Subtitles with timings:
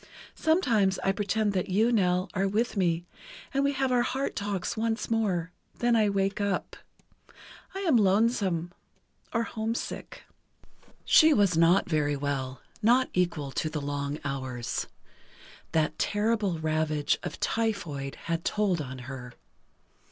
[0.33, 3.05] Sometimes I pretend that you, Nell, are with me,
[3.53, 6.75] and we have our heart talks once more; then I wake up....
[7.75, 8.71] I am lonesome,
[9.31, 10.23] or homesick.
[11.05, 14.87] She was not very well, not equal to the long hours.
[15.71, 19.33] That terrible ravage of typhoid had told on her.